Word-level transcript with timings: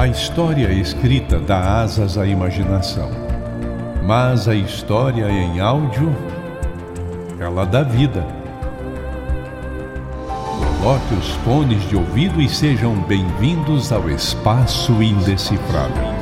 A 0.00 0.08
história 0.08 0.72
escrita 0.72 1.38
dá 1.38 1.82
asas 1.82 2.16
à 2.16 2.26
imaginação, 2.26 3.10
mas 4.02 4.48
a 4.48 4.54
história 4.54 5.30
em 5.30 5.60
áudio, 5.60 6.10
ela 7.38 7.66
dá 7.66 7.82
vida. 7.82 8.26
Coloque 10.78 11.14
os 11.16 11.28
fones 11.44 11.86
de 11.90 11.96
ouvido 11.96 12.40
e 12.40 12.48
sejam 12.48 12.94
bem-vindos 13.02 13.92
ao 13.92 14.08
Espaço 14.08 15.02
Indecifrável. 15.02 16.19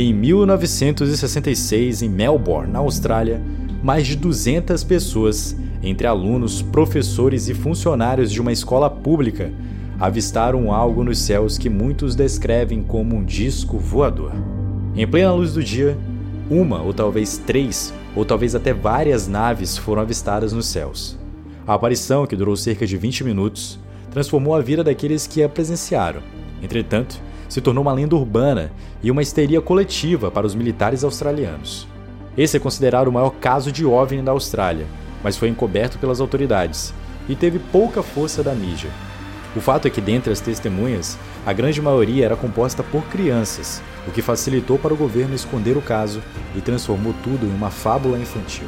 Em 0.00 0.14
1966, 0.14 2.02
em 2.02 2.08
Melbourne, 2.08 2.72
na 2.72 2.78
Austrália, 2.78 3.42
mais 3.82 4.06
de 4.06 4.14
200 4.14 4.84
pessoas, 4.84 5.56
entre 5.82 6.06
alunos, 6.06 6.62
professores 6.62 7.48
e 7.48 7.54
funcionários 7.54 8.30
de 8.30 8.40
uma 8.40 8.52
escola 8.52 8.88
pública, 8.88 9.52
avistaram 9.98 10.72
algo 10.72 11.02
nos 11.02 11.18
céus 11.18 11.58
que 11.58 11.68
muitos 11.68 12.14
descrevem 12.14 12.80
como 12.80 13.16
um 13.16 13.24
disco 13.24 13.76
voador. 13.76 14.30
Em 14.94 15.04
plena 15.04 15.32
luz 15.32 15.54
do 15.54 15.64
dia, 15.64 15.98
uma 16.48 16.80
ou 16.80 16.94
talvez 16.94 17.36
três, 17.36 17.92
ou 18.14 18.24
talvez 18.24 18.54
até 18.54 18.72
várias 18.72 19.26
naves 19.26 19.76
foram 19.76 20.02
avistadas 20.02 20.52
nos 20.52 20.68
céus. 20.68 21.18
A 21.66 21.74
aparição, 21.74 22.24
que 22.24 22.36
durou 22.36 22.54
cerca 22.54 22.86
de 22.86 22.96
20 22.96 23.24
minutos, 23.24 23.80
transformou 24.12 24.54
a 24.54 24.60
vida 24.60 24.84
daqueles 24.84 25.26
que 25.26 25.42
a 25.42 25.48
presenciaram. 25.48 26.22
Entretanto, 26.62 27.20
se 27.48 27.60
tornou 27.60 27.82
uma 27.82 27.92
lenda 27.92 28.14
urbana 28.14 28.70
e 29.02 29.10
uma 29.10 29.22
histeria 29.22 29.60
coletiva 29.60 30.30
para 30.30 30.46
os 30.46 30.54
militares 30.54 31.02
australianos. 31.04 31.88
Esse 32.36 32.56
é 32.56 32.60
considerado 32.60 33.08
o 33.08 33.12
maior 33.12 33.30
caso 33.30 33.72
de 33.72 33.84
OVNI 33.84 34.22
da 34.22 34.32
Austrália, 34.32 34.86
mas 35.22 35.36
foi 35.36 35.48
encoberto 35.48 35.98
pelas 35.98 36.20
autoridades 36.20 36.94
e 37.28 37.34
teve 37.34 37.58
pouca 37.58 38.02
força 38.02 38.42
da 38.42 38.54
mídia. 38.54 38.90
O 39.56 39.60
fato 39.60 39.88
é 39.88 39.90
que, 39.90 40.00
dentre 40.00 40.32
as 40.32 40.40
testemunhas, 40.40 41.18
a 41.44 41.52
grande 41.52 41.80
maioria 41.80 42.26
era 42.26 42.36
composta 42.36 42.82
por 42.82 43.02
crianças, 43.04 43.82
o 44.06 44.10
que 44.10 44.22
facilitou 44.22 44.78
para 44.78 44.94
o 44.94 44.96
governo 44.96 45.34
esconder 45.34 45.76
o 45.76 45.82
caso 45.82 46.22
e 46.54 46.60
transformou 46.60 47.14
tudo 47.24 47.46
em 47.46 47.54
uma 47.54 47.70
fábula 47.70 48.18
infantil. 48.18 48.66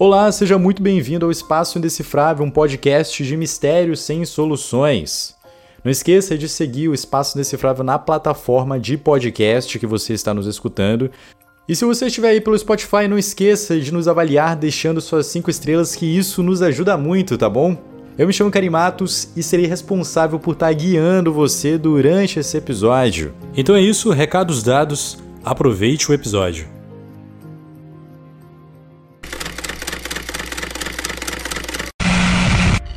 Olá, 0.00 0.30
seja 0.30 0.56
muito 0.56 0.80
bem-vindo 0.80 1.26
ao 1.26 1.32
Espaço 1.32 1.76
Indecifrável, 1.76 2.46
um 2.46 2.50
podcast 2.52 3.24
de 3.24 3.36
mistérios 3.36 3.98
sem 3.98 4.24
soluções. 4.24 5.34
Não 5.82 5.90
esqueça 5.90 6.38
de 6.38 6.48
seguir 6.48 6.86
o 6.86 6.94
Espaço 6.94 7.36
Indecifrável 7.36 7.82
na 7.82 7.98
plataforma 7.98 8.78
de 8.78 8.96
podcast 8.96 9.76
que 9.76 9.88
você 9.88 10.12
está 10.12 10.32
nos 10.32 10.46
escutando. 10.46 11.10
E 11.68 11.74
se 11.74 11.84
você 11.84 12.06
estiver 12.06 12.28
aí 12.28 12.40
pelo 12.40 12.56
Spotify, 12.56 13.08
não 13.08 13.18
esqueça 13.18 13.76
de 13.80 13.92
nos 13.92 14.06
avaliar 14.06 14.54
deixando 14.54 15.00
suas 15.00 15.26
5 15.26 15.50
estrelas, 15.50 15.96
que 15.96 16.06
isso 16.06 16.44
nos 16.44 16.62
ajuda 16.62 16.96
muito, 16.96 17.36
tá 17.36 17.50
bom? 17.50 17.76
Eu 18.16 18.28
me 18.28 18.32
chamo 18.32 18.52
Carimatos 18.52 19.30
e 19.36 19.42
serei 19.42 19.66
responsável 19.66 20.38
por 20.38 20.52
estar 20.52 20.72
guiando 20.74 21.32
você 21.32 21.76
durante 21.76 22.38
esse 22.38 22.56
episódio. 22.56 23.34
Então 23.52 23.74
é 23.74 23.80
isso, 23.80 24.10
recados 24.10 24.62
dados, 24.62 25.18
aproveite 25.44 26.08
o 26.08 26.14
episódio. 26.14 26.77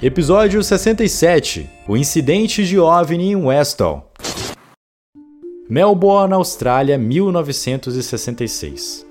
Episódio 0.03 0.63
67 0.63 1.69
O 1.87 1.95
incidente 1.95 2.65
de 2.65 2.79
OVNI 2.79 3.33
em 3.33 3.35
Westall. 3.35 4.11
Melbourne, 5.69 6.33
Austrália, 6.33 6.97
1966. 6.97 9.05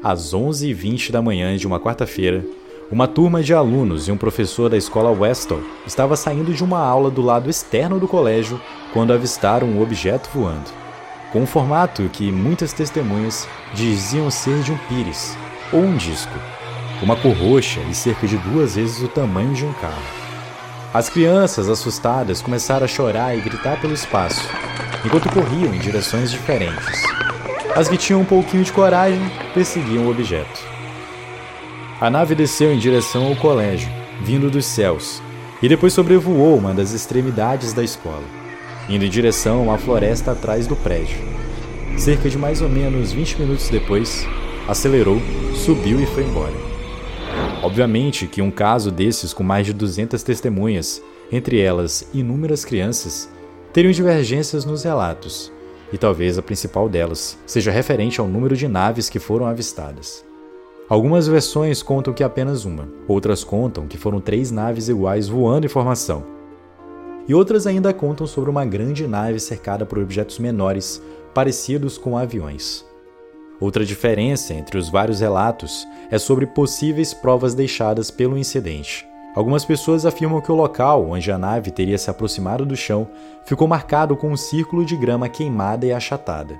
Às 0.00 0.32
11h20 0.32 1.10
da 1.10 1.20
manhã 1.20 1.56
de 1.56 1.66
uma 1.66 1.80
quarta-feira, 1.80 2.44
uma 2.92 3.08
turma 3.08 3.42
de 3.42 3.52
alunos 3.52 4.06
e 4.06 4.12
um 4.12 4.16
professor 4.16 4.70
da 4.70 4.76
escola 4.76 5.10
Westall 5.10 5.64
estava 5.84 6.14
saindo 6.14 6.54
de 6.54 6.62
uma 6.62 6.78
aula 6.78 7.10
do 7.10 7.22
lado 7.22 7.50
externo 7.50 7.98
do 7.98 8.06
colégio 8.06 8.62
quando 8.92 9.12
avistaram 9.12 9.66
um 9.66 9.82
objeto 9.82 10.30
voando, 10.32 10.70
com 11.32 11.40
um 11.40 11.46
formato 11.46 12.08
que 12.12 12.30
muitas 12.30 12.72
testemunhas 12.72 13.48
diziam 13.74 14.30
ser 14.30 14.62
de 14.62 14.70
um 14.70 14.78
pires 14.86 15.36
ou 15.72 15.80
um 15.80 15.96
disco, 15.96 16.38
uma 17.02 17.16
cor 17.16 17.36
roxa 17.36 17.80
e 17.90 17.94
cerca 17.96 18.28
de 18.28 18.38
duas 18.38 18.76
vezes 18.76 19.02
o 19.02 19.08
tamanho 19.08 19.52
de 19.52 19.64
um 19.64 19.72
carro. 19.72 20.25
As 20.94 21.08
crianças, 21.08 21.68
assustadas, 21.68 22.40
começaram 22.40 22.84
a 22.84 22.88
chorar 22.88 23.36
e 23.36 23.40
gritar 23.40 23.80
pelo 23.80 23.92
espaço, 23.92 24.48
enquanto 25.04 25.28
corriam 25.28 25.74
em 25.74 25.78
direções 25.78 26.30
diferentes. 26.30 27.02
As 27.74 27.88
que 27.88 27.96
tinham 27.96 28.20
um 28.20 28.24
pouquinho 28.24 28.64
de 28.64 28.72
coragem 28.72 29.20
perseguiam 29.52 30.06
o 30.06 30.10
objeto. 30.10 30.60
A 32.00 32.08
nave 32.08 32.34
desceu 32.34 32.72
em 32.72 32.78
direção 32.78 33.26
ao 33.26 33.36
colégio, 33.36 33.90
vindo 34.22 34.50
dos 34.50 34.64
céus, 34.64 35.20
e 35.60 35.68
depois 35.68 35.92
sobrevoou 35.92 36.56
uma 36.56 36.72
das 36.72 36.92
extremidades 36.92 37.72
da 37.72 37.82
escola, 37.82 38.24
indo 38.88 39.04
em 39.04 39.10
direção 39.10 39.64
uma 39.64 39.78
floresta 39.78 40.32
atrás 40.32 40.66
do 40.66 40.76
prédio. 40.76 41.18
Cerca 41.98 42.28
de 42.28 42.38
mais 42.38 42.62
ou 42.62 42.68
menos 42.68 43.12
20 43.12 43.40
minutos 43.40 43.68
depois, 43.68 44.26
acelerou, 44.68 45.20
subiu 45.54 46.00
e 46.00 46.06
foi 46.06 46.22
embora. 46.22 46.75
Obviamente 47.62 48.26
que 48.26 48.42
um 48.42 48.50
caso 48.50 48.90
desses 48.90 49.32
com 49.32 49.42
mais 49.42 49.66
de 49.66 49.72
200 49.72 50.22
testemunhas, 50.22 51.02
entre 51.32 51.60
elas 51.60 52.08
inúmeras 52.14 52.64
crianças, 52.64 53.28
teriam 53.72 53.92
divergências 53.92 54.64
nos 54.64 54.84
relatos, 54.84 55.52
e 55.92 55.98
talvez 55.98 56.38
a 56.38 56.42
principal 56.42 56.88
delas 56.88 57.38
seja 57.46 57.70
referente 57.70 58.20
ao 58.20 58.28
número 58.28 58.56
de 58.56 58.68
naves 58.68 59.08
que 59.08 59.18
foram 59.18 59.46
avistadas. 59.46 60.24
Algumas 60.88 61.26
versões 61.26 61.82
contam 61.82 62.14
que 62.14 62.22
apenas 62.22 62.64
uma, 62.64 62.88
outras 63.08 63.42
contam 63.42 63.88
que 63.88 63.98
foram 63.98 64.20
três 64.20 64.52
naves 64.52 64.88
iguais 64.88 65.26
voando 65.26 65.66
em 65.66 65.68
formação. 65.68 66.24
E 67.26 67.34
outras 67.34 67.66
ainda 67.66 67.92
contam 67.92 68.24
sobre 68.24 68.48
uma 68.48 68.64
grande 68.64 69.04
nave 69.08 69.40
cercada 69.40 69.84
por 69.84 69.98
objetos 69.98 70.38
menores, 70.38 71.02
parecidos 71.34 71.98
com 71.98 72.16
aviões. 72.16 72.85
Outra 73.58 73.84
diferença 73.84 74.52
entre 74.52 74.76
os 74.76 74.88
vários 74.88 75.20
relatos 75.20 75.88
é 76.10 76.18
sobre 76.18 76.46
possíveis 76.46 77.14
provas 77.14 77.54
deixadas 77.54 78.10
pelo 78.10 78.36
incidente. 78.36 79.08
Algumas 79.34 79.64
pessoas 79.64 80.06
afirmam 80.06 80.40
que 80.40 80.50
o 80.50 80.54
local 80.54 81.10
onde 81.10 81.30
a 81.30 81.38
nave 81.38 81.70
teria 81.70 81.98
se 81.98 82.10
aproximado 82.10 82.64
do 82.64 82.76
chão 82.76 83.06
ficou 83.44 83.68
marcado 83.68 84.16
com 84.16 84.30
um 84.30 84.36
círculo 84.36 84.84
de 84.84 84.96
grama 84.96 85.28
queimada 85.28 85.86
e 85.86 85.92
achatada. 85.92 86.58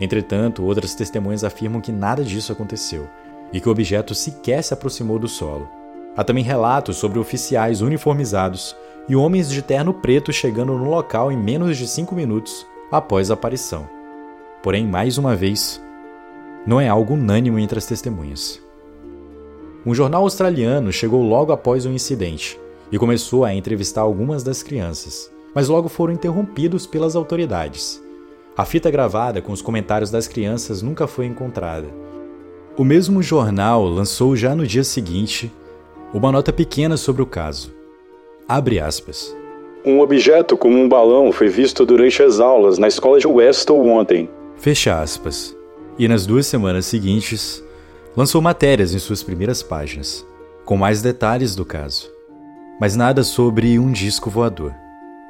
Entretanto, 0.00 0.64
outras 0.64 0.94
testemunhas 0.94 1.44
afirmam 1.44 1.80
que 1.80 1.92
nada 1.92 2.22
disso 2.22 2.52
aconteceu 2.52 3.08
e 3.52 3.60
que 3.60 3.68
o 3.68 3.72
objeto 3.72 4.14
sequer 4.14 4.62
se 4.62 4.74
aproximou 4.74 5.18
do 5.18 5.28
solo. 5.28 5.68
Há 6.16 6.24
também 6.24 6.44
relatos 6.44 6.96
sobre 6.96 7.18
oficiais 7.18 7.80
uniformizados 7.80 8.76
e 9.08 9.14
homens 9.14 9.50
de 9.50 9.62
terno 9.62 9.94
preto 9.94 10.32
chegando 10.32 10.72
no 10.76 10.88
local 10.88 11.30
em 11.30 11.36
menos 11.36 11.76
de 11.76 11.86
cinco 11.86 12.14
minutos 12.14 12.66
após 12.90 13.30
a 13.30 13.34
aparição. 13.34 13.88
Porém, 14.62 14.86
mais 14.86 15.18
uma 15.18 15.36
vez, 15.36 15.80
não 16.66 16.80
é 16.80 16.88
algo 16.88 17.14
unânime 17.14 17.62
entre 17.62 17.78
as 17.78 17.86
testemunhas. 17.86 18.60
Um 19.84 19.94
jornal 19.94 20.22
australiano 20.22 20.90
chegou 20.90 21.22
logo 21.22 21.52
após 21.52 21.86
o 21.86 21.90
incidente 21.90 22.58
e 22.90 22.98
começou 22.98 23.44
a 23.44 23.54
entrevistar 23.54 24.00
algumas 24.00 24.42
das 24.42 24.62
crianças, 24.62 25.30
mas 25.54 25.68
logo 25.68 25.88
foram 25.88 26.12
interrompidos 26.12 26.86
pelas 26.86 27.14
autoridades. 27.14 28.02
A 28.56 28.64
fita 28.64 28.90
gravada 28.90 29.40
com 29.40 29.52
os 29.52 29.62
comentários 29.62 30.10
das 30.10 30.26
crianças 30.26 30.82
nunca 30.82 31.06
foi 31.06 31.26
encontrada. 31.26 31.86
O 32.76 32.84
mesmo 32.84 33.22
jornal 33.22 33.84
lançou 33.84 34.34
já 34.34 34.54
no 34.54 34.66
dia 34.66 34.82
seguinte 34.82 35.52
uma 36.12 36.32
nota 36.32 36.52
pequena 36.52 36.96
sobre 36.96 37.22
o 37.22 37.26
caso. 37.26 37.72
Abre 38.48 38.80
aspas. 38.80 39.36
Um 39.84 40.00
objeto 40.00 40.56
como 40.56 40.76
um 40.76 40.88
balão 40.88 41.30
foi 41.30 41.48
visto 41.48 41.86
durante 41.86 42.22
as 42.22 42.40
aulas 42.40 42.76
na 42.76 42.88
escola 42.88 43.20
de 43.20 43.26
Weston 43.26 43.88
ontem. 43.88 44.28
Fecha 44.56 45.00
aspas 45.00 45.55
e 45.98 46.08
nas 46.08 46.26
duas 46.26 46.46
semanas 46.46 46.86
seguintes 46.86 47.62
lançou 48.16 48.40
matérias 48.40 48.94
em 48.94 48.98
suas 48.98 49.22
primeiras 49.22 49.62
páginas, 49.62 50.24
com 50.64 50.76
mais 50.76 51.02
detalhes 51.02 51.54
do 51.54 51.64
caso. 51.64 52.10
Mas 52.80 52.96
nada 52.96 53.22
sobre 53.22 53.78
um 53.78 53.90
disco 53.90 54.30
voador. 54.30 54.74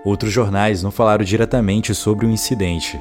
Outros 0.05 0.33
jornais 0.33 0.83
não 0.83 0.91
falaram 0.91 1.25
diretamente 1.25 1.95
sobre 1.95 2.27
o 2.27 2.31
incidente, 2.31 3.01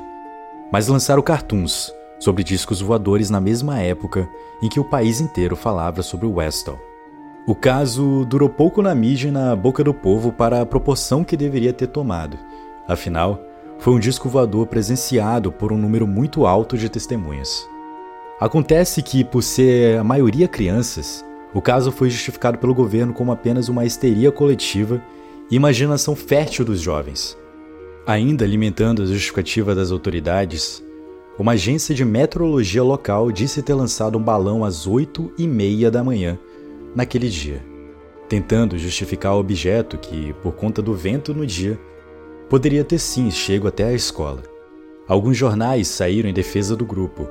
mas 0.72 0.88
lançaram 0.88 1.22
cartoons 1.22 1.94
sobre 2.20 2.44
discos 2.44 2.82
voadores 2.82 3.30
na 3.30 3.40
mesma 3.40 3.80
época 3.80 4.28
em 4.62 4.70
que 4.70 4.80
o 4.80 4.84
país 4.84 5.20
inteiro 5.22 5.56
falava 5.56 6.02
sobre 6.02 6.26
o 6.26 6.36
Westall. 6.36 6.80
O 7.48 7.54
caso 7.54 8.26
durou 8.26 8.50
pouco 8.50 8.82
na 8.82 8.96
mídia 8.96 9.28
e 9.28 9.32
na 9.32 9.56
boca 9.56 9.84
do 9.84 9.94
povo 9.94 10.32
para 10.32 10.62
a 10.62 10.66
proporção 10.66 11.24
que 11.24 11.38
deveria 11.38 11.72
ter 11.72 11.88
tomado. 11.88 12.38
Afinal, 12.88 13.40
foi 13.80 13.94
um 13.94 14.00
disco 14.00 14.30
voador 14.30 14.68
presenciado 14.68 15.52
por 15.52 15.72
um 15.72 15.78
número 15.78 16.08
muito 16.08 16.46
alto 16.46 16.78
de 16.78 16.90
testemunhas. 16.90 17.68
Acontece 18.40 19.02
que, 19.02 19.24
por 19.24 19.42
ser 19.42 19.98
a 19.98 20.04
maioria 20.04 20.48
crianças, 20.48 21.24
o 21.54 21.62
caso 21.62 21.92
foi 21.92 22.10
justificado 22.10 22.58
pelo 22.58 22.74
governo 22.74 23.14
como 23.14 23.32
apenas 23.32 23.70
uma 23.70 23.86
histeria 23.86 24.32
coletiva 24.32 25.02
e 25.50 25.56
imaginação 25.56 26.16
fértil 26.16 26.66
dos 26.66 26.82
jovens. 26.82 27.38
Ainda 28.06 28.44
alimentando 28.44 29.02
a 29.02 29.06
justificativa 29.06 29.74
das 29.74 29.92
autoridades, 29.92 30.84
uma 31.40 31.54
agência 31.54 31.96
de 31.96 32.06
meteorologia 32.06 32.84
local 32.84 33.32
disse 33.32 33.62
ter 33.62 33.74
lançado 33.74 34.18
um 34.18 34.22
balão 34.22 34.64
às 34.64 34.86
8 34.86 35.34
e 35.38 35.48
meia 35.48 35.90
da 35.90 36.04
manhã 36.04 36.38
naquele 36.96 37.30
dia, 37.30 37.64
tentando 38.30 38.78
justificar 38.78 39.36
o 39.36 39.40
objeto 39.40 39.98
que, 39.98 40.34
por 40.42 40.54
conta 40.54 40.82
do 40.82 40.94
vento 40.94 41.34
no 41.34 41.46
dia, 41.46 41.80
poderia 42.50 42.84
ter 42.84 43.00
sim 43.00 43.32
chego 43.32 43.68
até 43.68 43.86
a 43.86 43.94
escola. 43.94 44.44
Alguns 45.08 45.38
jornais 45.38 45.88
saíram 45.88 46.30
em 46.30 46.34
defesa 46.34 46.76
do 46.76 46.86
grupo 46.86 47.28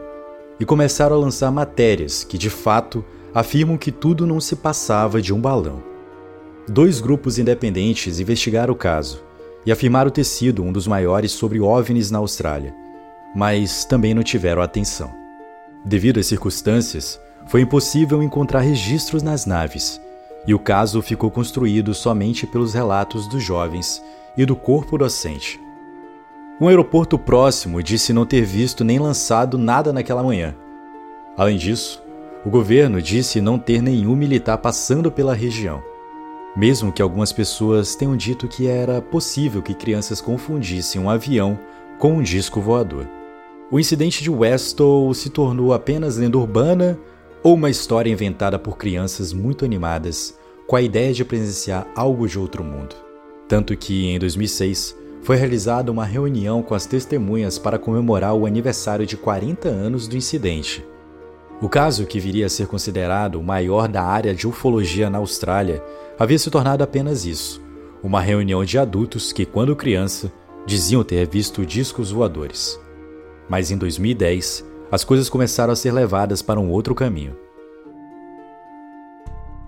e 0.59 0.65
começaram 0.65 1.17
a 1.17 1.19
lançar 1.19 1.51
matérias 1.51 2.25
que, 2.25 2.39
de 2.39 2.51
fato, 2.51 3.05
afirmam 3.35 3.77
que 3.77 3.91
tudo 3.91 4.27
não 4.27 4.41
se 4.41 4.57
passava 4.57 5.21
de 5.21 5.33
um 5.33 5.41
balão. 5.41 5.83
Dois 6.69 7.01
grupos 7.01 7.39
independentes 7.39 8.21
investigaram 8.21 8.73
o 8.73 8.77
caso 8.77 9.23
e 9.67 9.73
afirmaram 9.73 10.11
ter 10.11 10.25
sido 10.25 10.63
um 10.63 10.73
dos 10.73 10.87
maiores 10.87 11.33
sobre 11.33 11.61
OVNIs 11.61 12.11
na 12.11 12.19
Austrália, 12.19 12.75
mas 13.35 13.85
também 13.85 14.15
não 14.15 14.23
tiveram 14.23 14.63
atenção. 14.63 15.13
Devido 15.85 16.21
às 16.21 16.27
circunstâncias, 16.27 17.21
foi 17.47 17.61
impossível 17.61 18.23
encontrar 18.23 18.61
registros 18.61 19.23
nas 19.23 19.45
naves, 19.45 20.01
e 20.47 20.55
o 20.55 20.59
caso 20.59 21.03
ficou 21.03 21.31
construído 21.31 21.93
somente 21.93 22.47
pelos 22.47 22.73
relatos 22.73 23.27
dos 23.27 23.43
jovens 23.43 24.03
e 24.37 24.45
do 24.45 24.57
corpo 24.57 24.99
docente. 24.99 25.61
Um 26.61 26.69
aeroporto 26.69 27.19
próximo 27.19 27.83
disse 27.83 28.13
não 28.13 28.25
ter 28.25 28.43
visto 28.43 28.85
nem 28.85 28.99
lançado 28.99 29.59
nada 29.59 29.93
naquela 29.93 30.23
manhã. 30.23 30.55
Além 31.37 31.57
disso, 31.57 32.03
o 32.45 32.51
governo 32.51 33.03
disse 33.03 33.41
não 33.41 33.59
ter 33.59 33.83
nenhum 33.83 34.15
militar 34.15 34.59
passando 34.59 35.11
pela 35.11 35.35
região, 35.35 35.83
mesmo 36.57 36.93
que 36.93 37.03
algumas 37.03 37.33
pessoas 37.33 37.97
tenham 37.97 38.17
dito 38.17 38.47
que 38.47 38.69
era 38.69 39.03
possível 39.03 39.61
que 39.63 39.75
crianças 39.75 40.21
confundissem 40.21 41.01
um 41.01 41.11
avião 41.11 41.59
com 41.99 42.15
um 42.15 42.23
disco 42.23 42.61
voador. 42.61 43.09
O 43.71 43.81
incidente 43.81 44.23
de 44.23 44.31
Westall 44.31 45.13
se 45.15 45.31
tornou 45.31 45.73
apenas 45.73 46.19
lenda 46.19 46.39
urbana 46.39 46.99
ou 47.43 47.55
uma 47.55 47.71
história 47.71 48.11
inventada 48.11 48.59
por 48.59 48.77
crianças 48.77 49.33
muito 49.33 49.65
animadas 49.65 50.39
com 50.67 50.77
a 50.77 50.83
ideia 50.83 51.13
de 51.13 51.25
presenciar 51.25 51.87
algo 51.97 52.29
de 52.29 52.39
outro 52.39 52.63
mundo. 52.63 53.04
Tanto 53.49 53.77
que, 53.77 54.07
em 54.07 54.19
2006, 54.19 54.97
foi 55.23 55.37
realizada 55.37 55.91
uma 55.91 56.05
reunião 56.05 56.63
com 56.63 56.75
as 56.75 56.87
testemunhas 56.87 57.59
para 57.59 57.79
comemorar 57.79 58.35
o 58.35 58.47
aniversário 58.47 59.07
de 59.07 59.17
40 59.17 59.69
anos 59.69 60.07
do 60.07 60.17
incidente. 60.17 60.85
O 61.61 61.69
caso, 61.69 62.07
que 62.07 62.21
viria 62.21 62.47
a 62.47 62.51
ser 62.51 62.67
considerado 62.67 63.37
o 63.37 63.43
maior 63.43 63.89
da 63.89 64.03
área 64.03 64.35
de 64.35 64.47
ufologia 64.47 65.09
na 65.09 65.19
Austrália, 65.19 65.83
havia 66.19 66.39
se 66.39 66.51
tornado 66.51 66.83
apenas 66.83 67.25
isso: 67.25 67.63
uma 68.03 68.21
reunião 68.21 68.65
de 68.65 68.79
adultos 68.79 69.33
que, 69.33 69.47
quando 69.47 69.77
criança, 69.77 70.31
diziam 70.67 71.05
ter 71.05 71.27
visto 71.27 71.65
discos 71.65 72.11
voadores. 72.11 72.79
Mas 73.49 73.71
em 73.71 73.79
2010, 73.79 74.65
as 74.91 75.05
coisas 75.05 75.29
começaram 75.29 75.73
a 75.73 75.77
ser 75.77 75.93
levadas 75.93 76.43
para 76.43 76.61
um 76.61 76.71
outro 76.71 76.95
caminho. 76.95 77.37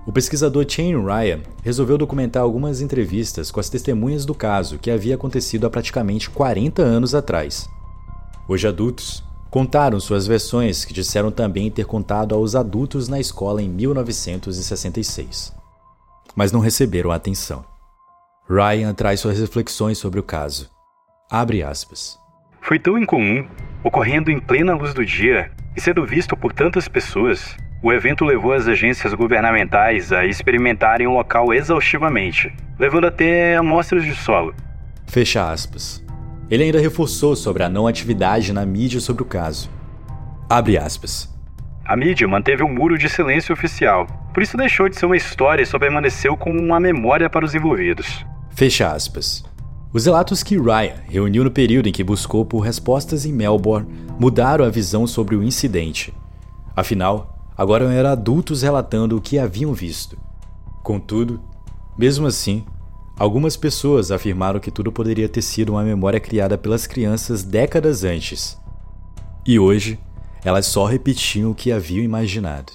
O 0.06 0.12
pesquisador 0.12 0.64
Shane 0.68 0.94
Ryan 0.94 1.40
resolveu 1.64 1.98
documentar 1.98 2.40
algumas 2.40 2.80
entrevistas 2.80 3.50
com 3.50 3.58
as 3.58 3.68
testemunhas 3.68 4.24
do 4.24 4.36
caso 4.36 4.78
que 4.78 4.88
havia 4.88 5.16
acontecido 5.16 5.66
há 5.66 5.70
praticamente 5.70 6.30
40 6.30 6.80
anos 6.80 7.12
atrás. 7.12 7.68
Hoje 8.48 8.68
adultos, 8.68 9.24
contaram 9.50 9.98
suas 9.98 10.24
versões 10.24 10.84
que 10.84 10.94
disseram 10.94 11.32
também 11.32 11.68
ter 11.72 11.86
contado 11.86 12.36
aos 12.36 12.54
adultos 12.54 13.08
na 13.08 13.18
escola 13.18 13.60
em 13.60 13.68
1966. 13.68 15.52
Mas 16.36 16.52
não 16.52 16.60
receberam 16.60 17.10
atenção. 17.10 17.64
Ryan 18.48 18.94
traz 18.94 19.18
suas 19.18 19.40
reflexões 19.40 19.98
sobre 19.98 20.20
o 20.20 20.22
caso. 20.22 20.70
Abre 21.28 21.64
aspas. 21.64 22.16
Foi 22.60 22.78
tão 22.78 22.96
incomum, 22.96 23.44
ocorrendo 23.82 24.30
em 24.30 24.38
plena 24.38 24.76
luz 24.76 24.94
do 24.94 25.04
dia 25.04 25.50
e 25.76 25.80
sendo 25.80 26.06
visto 26.06 26.36
por 26.36 26.52
tantas 26.52 26.86
pessoas, 26.86 27.56
o 27.82 27.92
evento 27.92 28.24
levou 28.24 28.52
as 28.52 28.66
agências 28.66 29.12
governamentais 29.14 30.12
a 30.12 30.24
experimentarem 30.24 31.06
o 31.06 31.12
local 31.12 31.52
exaustivamente, 31.52 32.52
levando 32.78 33.06
até 33.06 33.56
amostras 33.56 34.04
de 34.04 34.14
solo. 34.14 34.54
Fecha 35.06 35.50
aspas. 35.50 36.04
Ele 36.50 36.64
ainda 36.64 36.80
reforçou 36.80 37.36
sobre 37.36 37.62
a 37.62 37.68
não 37.68 37.86
atividade 37.86 38.52
na 38.52 38.64
mídia 38.64 39.00
sobre 39.00 39.22
o 39.22 39.26
caso. 39.26 39.70
Abre 40.48 40.78
aspas. 40.78 41.32
A 41.84 41.96
mídia 41.96 42.26
manteve 42.26 42.62
um 42.62 42.72
muro 42.72 42.98
de 42.98 43.08
silêncio 43.08 43.52
oficial, 43.52 44.06
por 44.32 44.42
isso 44.42 44.56
deixou 44.56 44.88
de 44.88 44.96
ser 44.96 45.06
uma 45.06 45.16
história 45.16 45.62
e 45.62 45.66
só 45.66 45.78
permaneceu 45.78 46.36
como 46.36 46.60
uma 46.60 46.80
memória 46.80 47.30
para 47.30 47.44
os 47.44 47.54
envolvidos. 47.54 48.24
Fecha 48.50 48.90
aspas. 48.90 49.44
Os 49.92 50.04
relatos 50.04 50.42
que 50.42 50.58
Ryan 50.58 50.94
reuniu 51.08 51.44
no 51.44 51.50
período 51.50 51.88
em 51.88 51.92
que 51.92 52.04
buscou 52.04 52.44
por 52.44 52.60
respostas 52.60 53.24
em 53.24 53.32
Melbourne 53.32 53.88
mudaram 54.18 54.64
a 54.64 54.68
visão 54.68 55.06
sobre 55.06 55.36
o 55.36 55.42
incidente. 55.42 56.12
Afinal, 56.74 57.35
agora 57.56 57.92
eram 57.92 58.10
adultos 58.10 58.62
relatando 58.62 59.16
o 59.16 59.20
que 59.20 59.38
haviam 59.38 59.72
visto. 59.72 60.18
Contudo, 60.82 61.40
mesmo 61.96 62.26
assim, 62.26 62.64
algumas 63.18 63.56
pessoas 63.56 64.10
afirmaram 64.10 64.60
que 64.60 64.70
tudo 64.70 64.92
poderia 64.92 65.28
ter 65.28 65.42
sido 65.42 65.70
uma 65.70 65.82
memória 65.82 66.20
criada 66.20 66.58
pelas 66.58 66.86
crianças 66.86 67.42
décadas 67.42 68.04
antes. 68.04 68.58
E 69.46 69.58
hoje, 69.58 69.98
elas 70.44 70.66
só 70.66 70.84
repetiam 70.84 71.50
o 71.50 71.54
que 71.54 71.72
haviam 71.72 72.04
imaginado. 72.04 72.72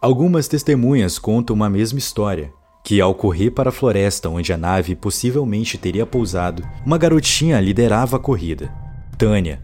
Algumas 0.00 0.48
testemunhas 0.48 1.18
contam 1.18 1.54
uma 1.54 1.70
mesma 1.70 1.98
história, 1.98 2.52
que 2.84 3.00
ao 3.00 3.14
correr 3.14 3.52
para 3.52 3.68
a 3.68 3.72
floresta 3.72 4.28
onde 4.28 4.52
a 4.52 4.58
nave 4.58 4.96
possivelmente 4.96 5.78
teria 5.78 6.04
pousado, 6.04 6.64
uma 6.84 6.98
garotinha 6.98 7.60
liderava 7.60 8.16
a 8.16 8.20
corrida. 8.20 8.72
Tânia. 9.16 9.60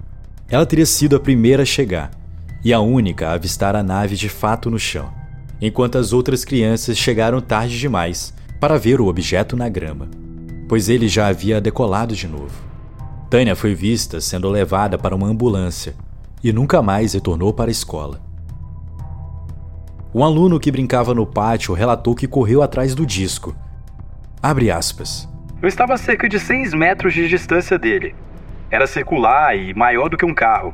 Ela 0.49 0.65
teria 0.65 0.87
sido 0.87 1.17
a 1.17 1.21
primeira 1.21 1.65
a 1.65 1.67
chegar 1.67 2.18
e 2.65 2.73
a 2.73 2.81
única 2.81 3.29
a 3.29 3.33
avistar 3.33 3.77
a 3.77 3.83
nave 3.83 4.17
de 4.17 4.29
fato 4.29 4.71
no 4.71 4.79
chão, 4.79 5.13
enquanto 5.61 5.99
as 5.99 6.13
outras 6.13 6.45
crianças 6.45 6.97
chegaram 6.99 7.41
tarde 7.41 7.79
demais 7.79 8.35
para 8.61 8.79
ver 8.79 9.01
o 9.01 9.07
objeto 9.07 9.57
na 9.57 9.69
grama, 9.69 10.09
pois 10.69 10.89
ele 10.89 11.09
já 11.09 11.29
havia 11.29 11.61
decolado 11.61 12.15
de 12.15 12.27
novo. 12.27 12.69
Tânia 13.31 13.55
foi 13.55 13.75
vista 13.75 14.21
sendo 14.21 14.49
levada 14.49 14.97
para 14.97 15.15
uma 15.15 15.27
ambulância 15.27 15.95
e 16.43 16.53
nunca 16.53 16.81
mais 16.81 17.13
retornou 17.13 17.53
para 17.53 17.71
a 17.71 17.73
escola. 17.73 18.21
Um 20.15 20.25
aluno 20.25 20.59
que 20.59 20.73
brincava 20.73 21.15
no 21.15 21.27
pátio 21.27 21.75
relatou 21.75 22.15
que 22.15 22.27
correu 22.27 22.63
atrás 22.63 22.95
do 22.95 23.05
disco. 23.05 23.55
Abre 24.43 24.71
aspas. 24.71 25.29
Eu 25.61 25.69
estava 25.69 25.95
a 25.95 25.99
cerca 25.99 26.29
de 26.29 26.41
6 26.41 26.73
metros 26.73 27.13
de 27.13 27.29
distância 27.29 27.79
dele. 27.79 28.15
Era 28.71 28.87
circular 28.87 29.57
e 29.57 29.75
maior 29.75 30.09
do 30.09 30.17
que 30.17 30.25
um 30.25 30.35
carro. 30.35 30.73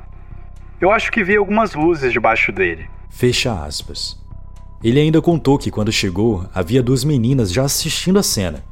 Eu 0.85 0.91
acho 0.91 1.11
que 1.11 1.25
vi 1.25 1.35
algumas 1.35 1.73
luzes 1.73 2.13
debaixo 2.13 2.53
dele. 2.53 2.87
Fecha 3.09 3.65
aspas. 3.65 4.23
Ele 4.83 5.01
ainda 5.01 5.23
contou 5.23 5.57
que 5.57 5.71
quando 5.71 5.91
chegou, 5.91 6.47
havia 6.55 6.83
duas 6.83 7.05
meninas 7.05 7.51
já 7.51 7.63
assistindo 7.63 8.19
a 8.19 8.23
cena. 8.23 8.63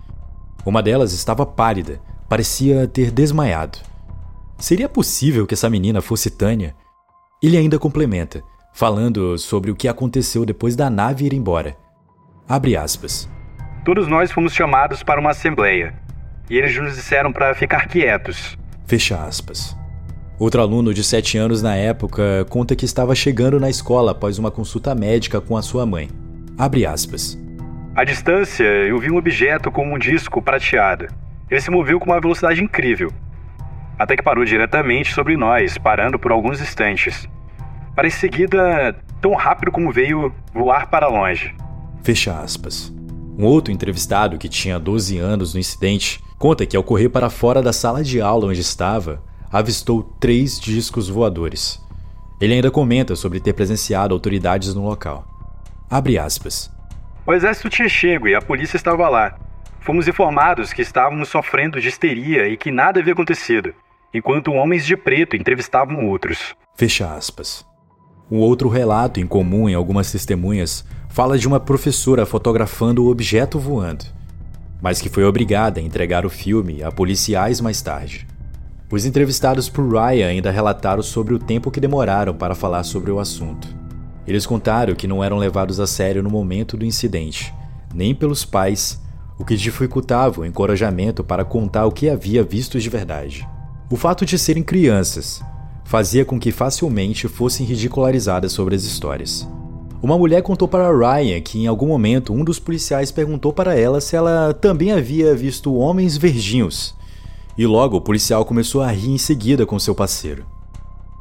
Uma 0.63 0.83
delas 0.83 1.15
estava 1.15 1.47
pálida, 1.47 2.03
parecia 2.29 2.87
ter 2.87 3.11
desmaiado. 3.11 3.79
Seria 4.59 4.91
possível 4.91 5.47
que 5.47 5.55
essa 5.55 5.71
menina 5.71 6.03
fosse 6.03 6.31
Tânia? 6.31 6.77
Ele 7.43 7.57
ainda 7.57 7.79
complementa, 7.79 8.43
falando 8.75 9.39
sobre 9.39 9.71
o 9.71 9.75
que 9.75 9.89
aconteceu 9.89 10.45
depois 10.45 10.77
da 10.77 10.91
nave 10.91 11.25
ir 11.25 11.33
embora. 11.33 11.79
Abre 12.47 12.77
aspas. 12.77 13.27
Todos 13.87 14.07
nós 14.07 14.31
fomos 14.31 14.53
chamados 14.53 15.03
para 15.03 15.19
uma 15.19 15.31
assembleia, 15.31 15.95
e 16.51 16.59
eles 16.59 16.79
nos 16.79 16.95
disseram 16.95 17.33
para 17.33 17.55
ficar 17.55 17.89
quietos. 17.89 18.59
Fecha 18.85 19.17
aspas. 19.25 19.75
Outro 20.43 20.61
aluno 20.61 20.93
de 20.93 21.05
7 21.05 21.39
anos 21.39 21.63
na 21.63 21.77
época 21.77 22.45
conta 22.51 22.75
que 22.75 22.85
estava 22.85 23.15
chegando 23.15 23.61
na 23.61 23.71
escola 23.71 24.11
após 24.11 24.41
uma 24.41 24.51
consulta 24.51 24.93
médica 24.93 25.41
com 25.41 25.57
a 25.57 25.63
sua 25.63 25.87
mãe. 25.87 26.11
Abre 26.59 26.85
aspas. 26.85 27.39
À 27.95 28.03
distância, 28.03 28.65
eu 28.65 28.99
vi 28.99 29.09
um 29.09 29.19
objeto 29.19 29.71
com 29.71 29.95
um 29.95 29.97
disco 29.97 30.43
prateado. 30.43 31.07
Ele 31.49 31.61
se 31.61 31.71
moveu 31.71 32.01
com 32.01 32.07
uma 32.07 32.21
velocidade 32.21 32.61
incrível. 32.61 33.13
Até 33.97 34.17
que 34.17 34.23
parou 34.25 34.45
diretamente 34.45 35.15
sobre 35.15 35.37
nós, 35.37 35.79
parando 35.79 36.19
por 36.19 36.33
alguns 36.33 36.61
instantes. 36.61 37.29
Para 37.95 38.09
em 38.09 38.11
seguida, 38.11 38.97
tão 39.21 39.37
rápido 39.37 39.71
como 39.71 39.93
veio, 39.93 40.35
voar 40.53 40.91
para 40.91 41.07
longe. 41.07 41.55
Fecha 42.03 42.37
aspas. 42.37 42.93
Um 43.39 43.45
outro 43.45 43.73
entrevistado 43.73 44.37
que 44.39 44.49
tinha 44.49 44.81
12 44.81 45.19
anos 45.19 45.55
no 45.55 45.61
incidente 45.61 46.21
conta 46.37 46.67
que 46.67 46.77
ao 46.77 46.83
correr 46.83 47.11
para 47.11 47.31
fora 47.31 47.63
da 47.63 47.73
sala 47.73 48.03
de 48.03 48.21
aula 48.21 48.49
onde 48.49 48.61
estava, 48.61 49.23
avistou 49.53 50.03
três 50.19 50.59
discos 50.59 51.09
voadores. 51.09 51.79
Ele 52.41 52.55
ainda 52.55 52.71
comenta 52.71 53.15
sobre 53.15 53.39
ter 53.39 53.53
presenciado 53.53 54.15
autoridades 54.15 54.75
no 54.75 54.85
local. 54.85 55.27
Abre 55.91 56.19
aspas. 56.19 56.73
O 57.27 57.33
exército 57.33 57.69
tinha 57.69 57.89
chego 57.89 58.27
e 58.27 58.35
a 58.35 58.41
polícia 58.41 58.77
estava 58.77 59.09
lá. 59.09 59.39
Fomos 59.81 60.09
informados 60.09 60.73
que 60.73 60.81
estávamos 60.81 61.29
sofrendo 61.29 61.81
de 61.81 61.89
histeria 61.89 62.49
e 62.49 62.57
que 62.57 62.71
nada 62.71 63.01
havia 63.01 63.13
acontecido, 63.13 63.75
enquanto 64.13 64.53
homens 64.53 64.87
de 64.87 64.97
preto 64.97 65.37
entrevistavam 65.37 66.09
outros. 66.09 66.55
Fecha 66.75 67.15
aspas. 67.15 67.65
Um 68.31 68.39
outro 68.39 68.69
relato 68.69 69.21
em 69.21 69.27
comum 69.27 69.69
em 69.69 69.75
algumas 69.75 70.11
testemunhas 70.11 70.85
fala 71.11 71.37
de 71.37 71.47
uma 71.47 71.61
professora 71.61 72.25
fotografando 72.25 73.05
o 73.05 73.11
objeto 73.11 73.59
voando, 73.59 74.07
mas 74.81 75.01
que 75.01 75.11
foi 75.11 75.25
obrigada 75.25 75.79
a 75.79 75.83
entregar 75.83 76.25
o 76.25 76.31
filme 76.31 76.83
a 76.83 76.91
policiais 76.91 77.61
mais 77.61 77.83
tarde. 77.83 78.27
Os 78.93 79.07
entrevistados 79.07 79.71
por 79.71 79.91
Ryan 79.91 80.27
ainda 80.27 80.51
relataram 80.51 81.03
sobre 81.03 81.33
o 81.33 81.39
tempo 81.39 81.71
que 81.71 81.81
demoraram 81.81 82.35
para 82.35 82.55
falar 82.55 82.83
sobre 82.83 83.11
o 83.11 83.19
assunto. 83.19 83.67
Eles 84.27 84.45
contaram 84.45 84.95
que 84.95 85.09
não 85.09 85.25
eram 85.25 85.39
levados 85.39 85.81
a 85.81 85.87
sério 85.87 86.23
no 86.23 86.29
momento 86.29 86.77
do 86.77 86.85
incidente, 86.85 87.55
nem 87.95 88.15
pelos 88.15 88.45
pais, 88.45 89.01
o 89.39 89.47
que 89.47 89.57
dificultava 89.57 90.43
o 90.43 90.45
encorajamento 90.45 91.25
para 91.25 91.43
contar 91.43 91.87
o 91.87 91.91
que 91.91 92.11
havia 92.11 92.45
visto 92.45 92.79
de 92.79 92.91
verdade. 92.91 93.49
O 93.91 93.97
fato 93.97 94.27
de 94.27 94.39
serem 94.39 94.63
crianças 94.63 95.43
fazia 95.87 96.27
com 96.27 96.39
que 96.39 96.53
facilmente 96.53 97.27
fossem 97.29 97.65
ridicularizadas 97.65 98.53
sobre 98.53 98.75
as 98.75 98.85
histórias. 98.85 99.49
Uma 100.03 100.19
mulher 100.19 100.43
contou 100.43 100.69
para 100.69 100.95
Ryan 100.95 101.41
que 101.41 101.59
em 101.59 101.67
algum 101.67 101.87
momento 101.87 102.35
um 102.35 102.45
dos 102.45 102.59
policiais 102.59 103.11
perguntou 103.11 103.55
para 103.55 103.75
ela 103.75 104.03
se 104.03 104.17
ela 104.17 104.53
também 104.53 104.93
havia 104.93 105.35
visto 105.35 105.75
homens 105.75 106.19
verdinhos. 106.19 106.95
E 107.57 107.67
logo 107.67 107.99
o 107.99 108.01
policial 108.01 108.45
começou 108.45 108.81
a 108.81 108.91
rir 108.91 109.11
em 109.11 109.19
seguida 109.19 109.67
com 109.67 109.79
seu 109.79 109.95
parceiro. 109.95 110.47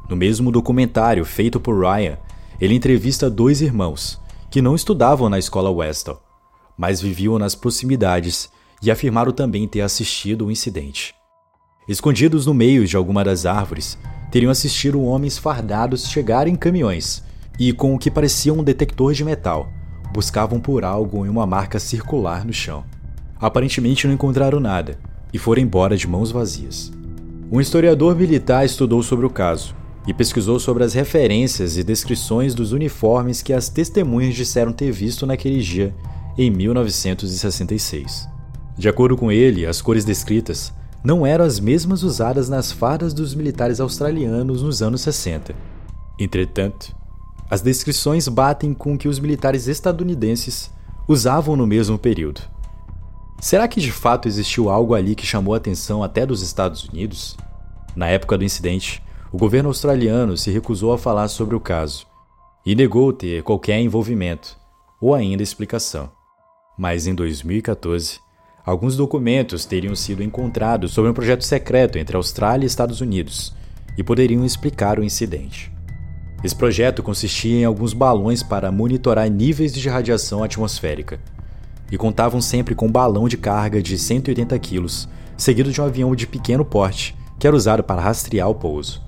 No 0.08 0.16
mesmo 0.16 0.50
documentário 0.50 1.24
feito 1.24 1.60
por 1.60 1.78
Ryan, 1.78 2.16
ele 2.60 2.74
entrevista 2.74 3.28
dois 3.28 3.60
irmãos 3.60 4.20
que 4.50 4.62
não 4.62 4.74
estudavam 4.74 5.28
na 5.28 5.38
escola 5.38 5.70
Westall, 5.70 6.22
mas 6.76 7.00
viviam 7.00 7.38
nas 7.38 7.54
proximidades 7.54 8.50
e 8.82 8.90
afirmaram 8.90 9.32
também 9.32 9.68
ter 9.68 9.80
assistido 9.80 10.46
o 10.46 10.50
incidente. 10.50 11.14
Escondidos 11.88 12.46
no 12.46 12.54
meio 12.54 12.86
de 12.86 12.96
alguma 12.96 13.24
das 13.24 13.44
árvores, 13.46 13.98
teriam 14.30 14.50
assistido 14.50 15.02
homens 15.02 15.36
fardados 15.36 16.08
chegarem 16.08 16.54
em 16.54 16.56
caminhões 16.56 17.22
e, 17.58 17.72
com 17.72 17.94
o 17.94 17.98
que 17.98 18.10
parecia 18.10 18.52
um 18.52 18.62
detector 18.62 19.12
de 19.12 19.24
metal, 19.24 19.70
buscavam 20.12 20.60
por 20.60 20.84
algo 20.84 21.26
em 21.26 21.28
uma 21.28 21.46
marca 21.46 21.78
circular 21.78 22.44
no 22.44 22.52
chão. 22.52 22.84
Aparentemente 23.40 24.06
não 24.06 24.14
encontraram 24.14 24.60
nada 24.60 24.98
e 25.32 25.38
foram 25.38 25.62
embora 25.62 25.96
de 25.96 26.06
mãos 26.06 26.30
vazias. 26.30 26.92
Um 27.50 27.60
historiador 27.60 28.14
militar 28.16 28.64
estudou 28.64 29.02
sobre 29.02 29.26
o 29.26 29.30
caso 29.30 29.74
e 30.06 30.12
pesquisou 30.12 30.58
sobre 30.58 30.84
as 30.84 30.94
referências 30.94 31.76
e 31.76 31.84
descrições 31.84 32.54
dos 32.54 32.72
uniformes 32.72 33.42
que 33.42 33.52
as 33.52 33.68
testemunhas 33.68 34.34
disseram 34.34 34.72
ter 34.72 34.90
visto 34.90 35.26
naquele 35.26 35.60
dia 35.60 35.94
em 36.36 36.50
1966. 36.50 38.28
De 38.76 38.88
acordo 38.88 39.16
com 39.16 39.30
ele, 39.30 39.66
as 39.66 39.80
cores 39.80 40.04
descritas 40.04 40.72
não 41.04 41.26
eram 41.26 41.44
as 41.44 41.60
mesmas 41.60 42.02
usadas 42.02 42.48
nas 42.48 42.72
fardas 42.72 43.12
dos 43.12 43.34
militares 43.34 43.80
australianos 43.80 44.62
nos 44.62 44.82
anos 44.82 45.00
60. 45.02 45.54
Entretanto, 46.18 46.94
as 47.50 47.60
descrições 47.60 48.28
batem 48.28 48.72
com 48.72 48.94
o 48.94 48.98
que 48.98 49.08
os 49.08 49.18
militares 49.18 49.66
estadunidenses 49.66 50.70
usavam 51.06 51.54
no 51.56 51.66
mesmo 51.66 51.98
período. 51.98 52.40
Será 53.42 53.66
que 53.66 53.80
de 53.80 53.90
fato 53.90 54.28
existiu 54.28 54.70
algo 54.70 54.94
ali 54.94 55.16
que 55.16 55.26
chamou 55.26 55.52
a 55.52 55.56
atenção 55.56 56.00
até 56.00 56.24
dos 56.24 56.42
Estados 56.42 56.84
Unidos? 56.84 57.36
Na 57.96 58.06
época 58.06 58.38
do 58.38 58.44
incidente, 58.44 59.02
o 59.32 59.36
governo 59.36 59.68
australiano 59.68 60.36
se 60.36 60.48
recusou 60.52 60.92
a 60.92 60.98
falar 60.98 61.26
sobre 61.26 61.56
o 61.56 61.60
caso 61.60 62.06
e 62.64 62.76
negou 62.76 63.12
ter 63.12 63.42
qualquer 63.42 63.80
envolvimento 63.80 64.56
ou 65.00 65.12
ainda 65.12 65.42
explicação. 65.42 66.08
Mas 66.78 67.08
em 67.08 67.16
2014, 67.16 68.20
alguns 68.64 68.96
documentos 68.96 69.64
teriam 69.64 69.96
sido 69.96 70.22
encontrados 70.22 70.92
sobre 70.92 71.10
um 71.10 71.14
projeto 71.14 71.42
secreto 71.42 71.98
entre 71.98 72.16
Austrália 72.16 72.64
e 72.64 72.68
Estados 72.68 73.00
Unidos 73.00 73.52
e 73.98 74.04
poderiam 74.04 74.44
explicar 74.44 75.00
o 75.00 75.04
incidente. 75.04 75.72
Esse 76.44 76.54
projeto 76.54 77.02
consistia 77.02 77.62
em 77.62 77.64
alguns 77.64 77.92
balões 77.92 78.40
para 78.40 78.70
monitorar 78.70 79.28
níveis 79.28 79.74
de 79.74 79.88
radiação 79.88 80.44
atmosférica. 80.44 81.18
E 81.92 81.98
contavam 81.98 82.40
sempre 82.40 82.74
com 82.74 82.86
um 82.86 82.90
balão 82.90 83.28
de 83.28 83.36
carga 83.36 83.82
de 83.82 83.98
180 83.98 84.58
quilos, 84.58 85.06
seguido 85.36 85.70
de 85.70 85.80
um 85.80 85.84
avião 85.84 86.16
de 86.16 86.26
pequeno 86.26 86.64
porte, 86.64 87.14
que 87.38 87.46
era 87.46 87.54
usado 87.54 87.84
para 87.84 88.00
rastrear 88.00 88.48
o 88.48 88.54
pouso. 88.54 89.02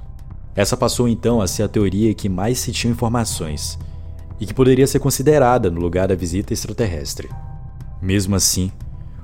Essa 0.54 0.76
passou 0.76 1.08
então 1.08 1.40
a 1.40 1.48
ser 1.48 1.62
a 1.62 1.68
teoria 1.68 2.12
que 2.12 2.28
mais 2.28 2.58
se 2.58 2.70
tinha 2.70 2.92
informações, 2.92 3.78
e 4.38 4.44
que 4.44 4.52
poderia 4.52 4.86
ser 4.86 4.98
considerada 4.98 5.70
no 5.70 5.80
lugar 5.80 6.08
da 6.08 6.14
visita 6.14 6.52
extraterrestre. 6.52 7.30
Mesmo 8.02 8.36
assim, 8.36 8.70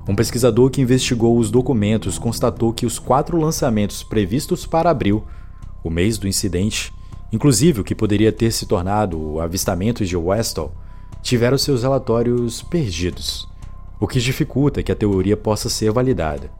um 0.08 0.16
pesquisador 0.16 0.70
que 0.70 0.80
investigou 0.80 1.36
os 1.36 1.50
documentos 1.50 2.18
constatou 2.18 2.72
que 2.72 2.86
os 2.86 2.98
quatro 2.98 3.38
lançamentos 3.38 4.02
previstos 4.02 4.64
para 4.64 4.90
abril, 4.90 5.24
o 5.84 5.90
mês 5.90 6.16
do 6.16 6.26
incidente, 6.26 6.92
inclusive 7.30 7.82
o 7.82 7.84
que 7.84 7.94
poderia 7.94 8.32
ter 8.32 8.50
se 8.50 8.66
tornado 8.66 9.20
o 9.20 9.40
avistamento 9.40 10.04
de 10.04 10.16
Westall, 10.16 10.72
tiveram 11.22 11.58
seus 11.58 11.82
relatórios 11.82 12.62
perdidos, 12.62 13.48
o 13.98 14.06
que 14.06 14.18
dificulta 14.18 14.82
que 14.82 14.92
a 14.92 14.96
teoria 14.96 15.36
possa 15.36 15.68
ser 15.68 15.92
validada. 15.92 16.50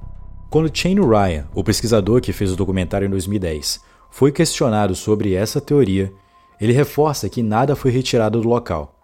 Quando 0.51 0.77
Shane 0.77 1.01
Ryan, 1.01 1.47
o 1.55 1.63
pesquisador 1.63 2.21
que 2.21 2.33
fez 2.33 2.53
o 2.53 2.57
documentário 2.57 3.07
em 3.07 3.11
2010, 3.11 3.81
foi 4.11 4.33
questionado 4.33 4.95
sobre 4.95 5.35
essa 5.35 5.61
teoria, 5.61 6.13
ele 6.61 6.73
reforça 6.73 7.29
que 7.29 7.43
nada 7.43 7.77
foi 7.77 7.91
retirado 7.91 8.41
do 8.41 8.49
local, 8.49 8.95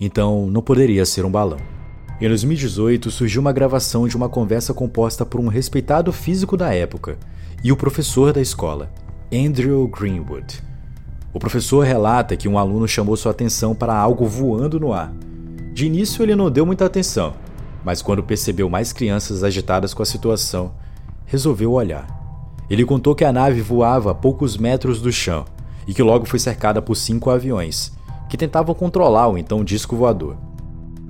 então 0.00 0.46
não 0.50 0.60
poderia 0.60 1.06
ser 1.06 1.24
um 1.24 1.30
balão. 1.30 1.58
Em 2.20 2.28
2018 2.28 3.10
surgiu 3.10 3.40
uma 3.40 3.52
gravação 3.52 4.08
de 4.08 4.16
uma 4.16 4.28
conversa 4.28 4.74
composta 4.74 5.24
por 5.24 5.38
um 5.40 5.48
respeitado 5.48 6.12
físico 6.12 6.56
da 6.56 6.74
época 6.74 7.18
e 7.62 7.70
o 7.70 7.76
professor 7.76 8.32
da 8.32 8.40
escola, 8.40 8.92
Andrew 9.32 9.86
Greenwood. 9.88 10.62
O 11.36 11.38
professor 11.38 11.84
relata 11.84 12.34
que 12.34 12.48
um 12.48 12.56
aluno 12.56 12.88
chamou 12.88 13.14
sua 13.14 13.30
atenção 13.30 13.74
para 13.74 13.94
algo 13.94 14.24
voando 14.24 14.80
no 14.80 14.90
ar. 14.94 15.12
De 15.74 15.84
início 15.84 16.22
ele 16.22 16.34
não 16.34 16.50
deu 16.50 16.64
muita 16.64 16.86
atenção, 16.86 17.34
mas 17.84 18.00
quando 18.00 18.22
percebeu 18.22 18.70
mais 18.70 18.90
crianças 18.90 19.44
agitadas 19.44 19.92
com 19.92 20.02
a 20.02 20.06
situação, 20.06 20.72
resolveu 21.26 21.72
olhar. 21.72 22.06
Ele 22.70 22.86
contou 22.86 23.14
que 23.14 23.22
a 23.22 23.30
nave 23.30 23.60
voava 23.60 24.12
a 24.12 24.14
poucos 24.14 24.56
metros 24.56 25.02
do 25.02 25.12
chão 25.12 25.44
e 25.86 25.92
que 25.92 26.02
logo 26.02 26.24
foi 26.24 26.38
cercada 26.38 26.80
por 26.80 26.94
cinco 26.94 27.28
aviões, 27.28 27.92
que 28.30 28.38
tentavam 28.38 28.74
controlar 28.74 29.28
o 29.28 29.36
então 29.36 29.62
disco 29.62 29.94
voador. 29.94 30.38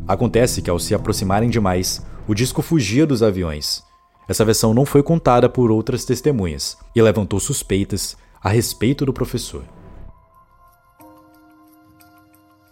Acontece 0.09 0.61
que 0.61 0.69
ao 0.69 0.81
se 0.81 0.93
aproximarem 0.93 1.49
demais, 1.49 2.05
o 2.27 2.35
disco 2.35 2.63
fugia 2.63 3.07
dos 3.07 3.23
aviões. 3.23 3.81
Essa 4.29 4.45
versão 4.45 4.75
não 4.75 4.85
foi 4.85 5.05
contada 5.05 5.49
por 5.49 5.71
outras 5.71 6.05
testemunhas 6.05 6.77
e 6.97 7.01
levantou 7.01 7.39
suspeitas 7.39 8.17
a 8.43 8.49
respeito 8.49 9.07
do 9.07 9.13
professor. 9.13 9.76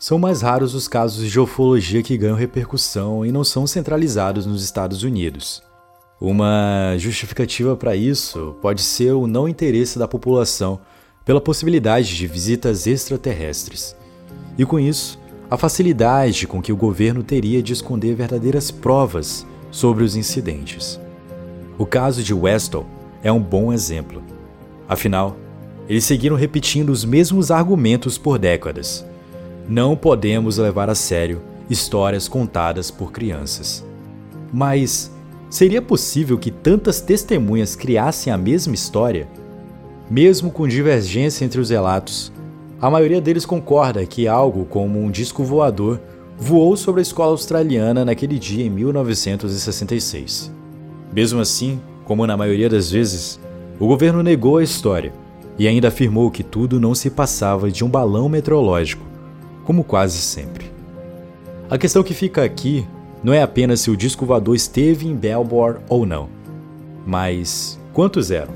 São 0.07 0.19
mais 0.19 0.43
raros 0.43 0.75
os 0.75 0.87
casos 0.87 1.31
de 1.31 1.41
ufologia 1.41 2.03
que 2.03 2.19
ganham 2.19 2.37
repercussão 2.37 3.25
e 3.25 3.33
não 3.33 3.43
são 3.43 3.67
centralizados 3.67 4.45
nos 4.45 4.63
Estados 4.63 5.03
Unidos. 5.03 5.63
Uma 6.21 6.95
justificativa 6.99 7.75
para 7.75 7.97
isso 7.97 8.55
pode 8.61 8.83
ser 8.83 9.13
o 9.13 9.27
não 9.27 9.49
interesse 9.49 9.99
da 9.99 10.07
população 10.07 10.79
pela 11.25 11.41
possibilidade 11.41 12.15
de 12.15 12.27
visitas 12.27 12.87
extraterrestres. 12.87 13.97
E 14.59 14.67
com 14.67 14.79
isso, 14.79 15.19
a 15.51 15.57
facilidade 15.57 16.47
com 16.47 16.61
que 16.61 16.71
o 16.71 16.77
governo 16.77 17.23
teria 17.23 17.63
de 17.63 17.73
esconder 17.73 18.15
verdadeiras 18.15 18.71
provas 18.71 19.47
sobre 19.71 20.05
os 20.05 20.17
incidentes. 20.17 21.01
O 21.79 21.87
caso 21.87 22.23
de 22.23 22.35
Westall 22.35 22.87
é 23.23 23.33
um 23.33 23.41
bom 23.41 23.73
exemplo. 23.73 24.23
Afinal, 24.87 25.35
eles 25.89 26.05
seguiram 26.05 26.37
repetindo 26.37 26.91
os 26.91 27.07
mesmos 27.07 27.51
argumentos 27.51 28.19
por 28.19 28.39
décadas 28.39 29.03
não 29.69 29.97
podemos 29.97 30.59
levar 30.59 30.91
a 30.91 30.95
sério 30.95 31.41
histórias 31.69 32.29
contadas 32.29 32.91
por 32.91 33.11
crianças. 33.13 33.85
Mas 34.53 35.11
seria 35.49 35.81
possível 35.81 36.39
que 36.39 36.51
tantas 36.51 37.01
testemunhas 37.01 37.75
criassem 37.75 38.33
a 38.33 38.37
mesma 38.37 38.75
história? 38.75 39.29
Mesmo 40.11 40.51
com 40.51 40.69
divergência 40.69 41.45
entre 41.45 41.61
os 41.61 41.71
relatos, 41.71 42.33
a 42.81 42.91
maioria 42.91 43.21
deles 43.21 43.47
concorda 43.47 44.05
que 44.05 44.29
algo 44.29 44.67
como 44.67 45.01
um 45.01 45.11
disco 45.11 45.43
voador 45.43 45.99
voou 46.37 46.77
sobre 46.77 47.01
a 47.01 47.03
escola 47.03 47.31
australiana 47.31 48.05
naquele 48.05 48.39
dia 48.39 48.65
em 48.67 48.71
1966. 48.71 50.53
Mesmo 51.13 51.41
assim, 51.41 51.81
como 52.05 52.27
na 52.27 52.37
maioria 52.37 52.69
das 52.69 52.91
vezes, 52.91 53.41
o 53.79 53.87
governo 53.87 54.23
negou 54.23 54.59
a 54.59 54.63
história 54.63 55.13
e 55.59 55.67
ainda 55.67 55.89
afirmou 55.89 56.31
que 56.31 56.43
tudo 56.43 56.79
não 56.79 56.95
se 56.95 57.09
passava 57.09 57.71
de 57.71 57.85
um 57.85 57.89
balão 57.89 58.29
meteorológico, 58.29 59.14
como 59.65 59.85
quase 59.85 60.19
sempre. 60.19 60.71
A 61.71 61.79
questão 61.79 62.03
que 62.03 62.15
fica 62.15 62.45
aqui 62.45 62.87
não 63.23 63.33
é 63.33 63.43
apenas 63.43 63.81
se 63.81 63.91
o 63.91 63.97
disco 63.97 64.27
voador 64.27 64.55
esteve 64.55 65.09
em 65.09 65.15
Belvoir 65.17 65.79
ou 65.89 66.05
não, 66.05 66.29
mas 67.07 67.79
quantos 67.93 68.31
eram? 68.31 68.53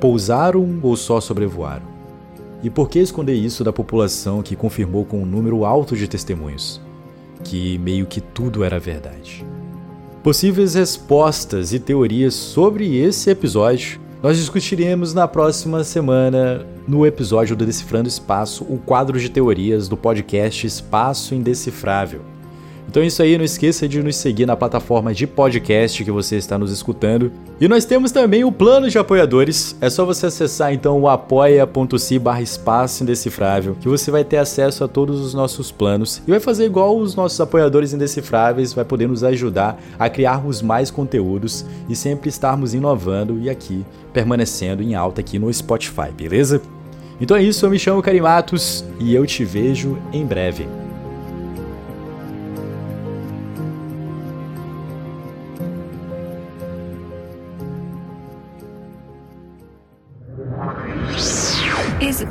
Pousaram 0.00 0.78
ou 0.82 0.96
só 0.96 1.20
sobrevoaram? 1.20 1.90
E 2.62 2.70
por 2.70 2.88
que 2.88 2.98
esconder 2.98 3.34
isso 3.34 3.64
da 3.64 3.72
população 3.72 4.42
que 4.42 4.54
confirmou 4.54 5.04
com 5.04 5.22
um 5.22 5.26
número 5.26 5.64
alto 5.64 5.96
de 5.96 6.06
testemunhos? 6.06 6.80
Que 7.42 7.76
meio 7.78 8.06
que 8.06 8.20
tudo 8.20 8.62
era 8.62 8.78
verdade. 8.78 9.44
Possíveis 10.22 10.74
respostas 10.74 11.72
e 11.72 11.80
teorias 11.80 12.34
sobre 12.34 12.96
esse 12.96 13.30
episódio 13.30 14.00
nós 14.22 14.36
discutiremos 14.38 15.12
na 15.12 15.26
próxima 15.26 15.82
semana 15.82 16.64
no 16.86 17.06
episódio 17.06 17.54
do 17.54 17.66
Decifrando 17.66 18.08
Espaço, 18.08 18.64
o 18.64 18.78
quadro 18.78 19.18
de 19.18 19.30
teorias 19.30 19.88
do 19.88 19.96
podcast 19.96 20.66
Espaço 20.66 21.34
Indecifrável. 21.34 22.31
Então 22.92 23.02
é 23.02 23.06
isso 23.06 23.22
aí, 23.22 23.38
não 23.38 23.44
esqueça 23.46 23.88
de 23.88 24.02
nos 24.02 24.16
seguir 24.16 24.44
na 24.44 24.54
plataforma 24.54 25.14
de 25.14 25.26
podcast 25.26 26.04
que 26.04 26.10
você 26.10 26.36
está 26.36 26.58
nos 26.58 26.70
escutando. 26.70 27.32
E 27.58 27.66
nós 27.66 27.86
temos 27.86 28.12
também 28.12 28.44
o 28.44 28.52
plano 28.52 28.90
de 28.90 28.98
apoiadores. 28.98 29.74
É 29.80 29.88
só 29.88 30.04
você 30.04 30.26
acessar 30.26 30.74
então 30.74 31.00
o 31.00 31.08
apoia.se 31.08 32.18
barra 32.18 32.42
espaço 32.42 33.02
indecifrável, 33.02 33.78
que 33.80 33.88
você 33.88 34.10
vai 34.10 34.24
ter 34.24 34.36
acesso 34.36 34.84
a 34.84 34.88
todos 34.88 35.20
os 35.20 35.32
nossos 35.32 35.72
planos 35.72 36.20
e 36.26 36.30
vai 36.32 36.38
fazer 36.38 36.66
igual 36.66 36.98
os 36.98 37.14
nossos 37.14 37.40
apoiadores 37.40 37.94
indecifráveis, 37.94 38.74
vai 38.74 38.84
poder 38.84 39.08
nos 39.08 39.24
ajudar 39.24 39.82
a 39.98 40.10
criarmos 40.10 40.60
mais 40.60 40.90
conteúdos 40.90 41.64
e 41.88 41.96
sempre 41.96 42.28
estarmos 42.28 42.74
inovando 42.74 43.38
e 43.40 43.48
aqui 43.48 43.86
permanecendo 44.12 44.82
em 44.82 44.94
alta 44.94 45.22
aqui 45.22 45.38
no 45.38 45.50
Spotify, 45.50 46.10
beleza? 46.14 46.60
Então 47.18 47.38
é 47.38 47.42
isso, 47.42 47.64
eu 47.64 47.70
me 47.70 47.78
chamo 47.78 48.02
Carimatos 48.02 48.84
e 49.00 49.14
eu 49.14 49.24
te 49.24 49.46
vejo 49.46 49.96
em 50.12 50.26
breve. 50.26 50.81